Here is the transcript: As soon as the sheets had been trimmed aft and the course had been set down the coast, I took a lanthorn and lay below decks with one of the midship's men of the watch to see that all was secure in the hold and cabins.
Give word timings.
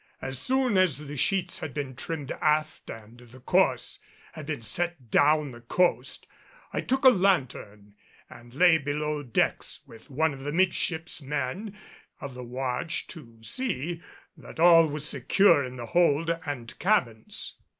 As 0.19 0.39
soon 0.39 0.79
as 0.79 1.05
the 1.05 1.15
sheets 1.15 1.59
had 1.59 1.75
been 1.75 1.95
trimmed 1.95 2.31
aft 2.41 2.89
and 2.89 3.19
the 3.19 3.39
course 3.39 3.99
had 4.33 4.47
been 4.47 4.63
set 4.63 5.11
down 5.11 5.51
the 5.51 5.61
coast, 5.61 6.25
I 6.73 6.81
took 6.81 7.05
a 7.05 7.09
lanthorn 7.11 7.93
and 8.27 8.51
lay 8.51 8.79
below 8.79 9.21
decks 9.21 9.81
with 9.85 10.09
one 10.09 10.33
of 10.33 10.39
the 10.39 10.51
midship's 10.51 11.21
men 11.21 11.77
of 12.19 12.33
the 12.33 12.43
watch 12.43 13.05
to 13.09 13.37
see 13.43 14.01
that 14.35 14.59
all 14.59 14.87
was 14.87 15.07
secure 15.07 15.63
in 15.63 15.75
the 15.75 15.85
hold 15.85 16.31
and 16.47 16.79
cabins. 16.79 17.57